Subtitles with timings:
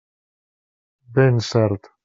[1.15, 1.83] Ben cert.